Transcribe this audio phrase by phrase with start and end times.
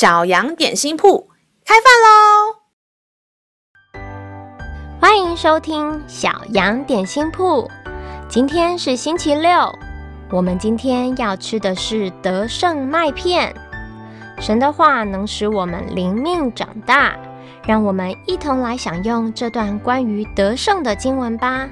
[0.00, 1.28] 小羊点心铺
[1.62, 2.56] 开饭喽！
[4.98, 7.70] 欢迎收听小羊点心铺。
[8.26, 9.70] 今天是星期六，
[10.30, 13.54] 我们今天要吃的是德胜麦片。
[14.38, 17.14] 神的话能使我们灵命长大，
[17.66, 21.68] 让我们一同来享用这段关于德胜的经文吧。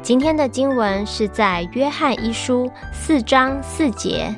[0.00, 4.34] 今天的经文是在约翰一书四章四节，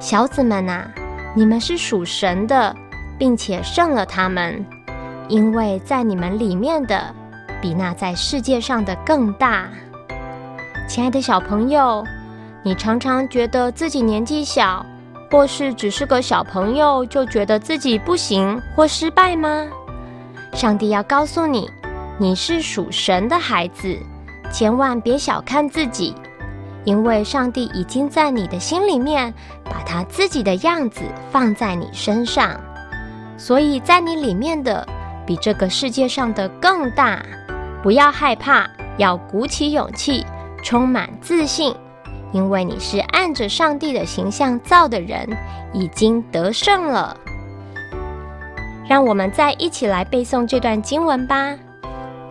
[0.00, 0.90] 小子们啊。
[1.36, 2.74] 你们是属神的，
[3.18, 4.64] 并且胜了他们，
[5.28, 7.12] 因为在你们里面的
[7.60, 9.68] 比那在世界上的更大。
[10.88, 12.04] 亲爱的小朋友，
[12.62, 14.86] 你常常觉得自己年纪小，
[15.28, 19.66] 或是只是个小朋友，就觉得自己不行或失败吗？
[20.52, 21.68] 上帝要告诉你，
[22.16, 23.98] 你是属神的孩子，
[24.52, 26.14] 千万别小看自己。
[26.84, 29.32] 因为上帝已经在你的心里面
[29.64, 32.60] 把他自己的样子放在你身上，
[33.36, 34.86] 所以在你里面的
[35.26, 37.24] 比这个世界上的更大。
[37.82, 40.24] 不要害怕，要鼓起勇气，
[40.62, 41.74] 充满自信，
[42.32, 45.28] 因为你是按着上帝的形象造的人，
[45.72, 47.16] 已经得胜了。
[48.86, 51.52] 让我们再一起来背诵这段经文吧，《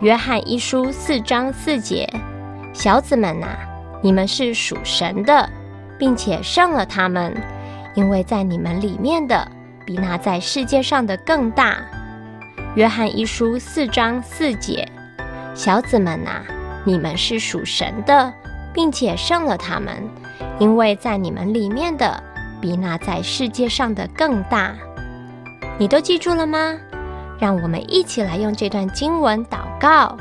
[0.00, 2.08] 约翰一书》四章四节
[2.72, 3.48] ：“小子们呐、”
[4.04, 5.48] 你们是属神的，
[5.98, 7.34] 并且胜了他们，
[7.94, 9.50] 因为在你们里面的
[9.86, 11.78] 比那在世界上的更大。
[12.74, 14.86] 约翰一书四章四节，
[15.54, 16.44] 小子们呐、啊，
[16.84, 18.30] 你们是属神的，
[18.74, 20.06] 并且胜了他们，
[20.58, 22.22] 因为在你们里面的
[22.60, 24.74] 比那在世界上的更大。
[25.78, 26.76] 你都记住了吗？
[27.38, 30.14] 让我们一起来用这段经文祷告，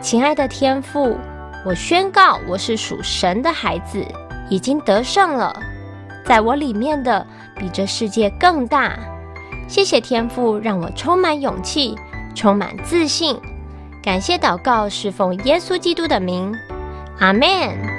[0.00, 1.18] 亲爱的天父。
[1.64, 4.04] 我宣告，我是属神的孩子，
[4.50, 5.58] 已经得胜了。
[6.26, 7.26] 在我里面的
[7.56, 8.98] 比这世界更大。
[9.66, 11.96] 谢谢天父，让我充满勇气，
[12.34, 13.40] 充满自信。
[14.02, 16.54] 感谢祷告，侍奉耶稣基督的名，
[17.18, 17.93] 阿门。